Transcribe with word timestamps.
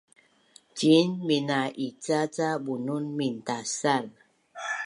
ciin 0.77 1.09
mina’ica 1.27 2.19
ca 2.35 2.49
bunun 2.65 3.05
mintasal 3.17 4.05